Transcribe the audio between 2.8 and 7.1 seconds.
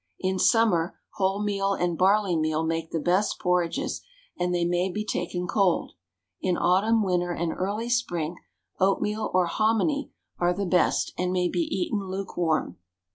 the best porridges, and they may be taken cold; in autumn,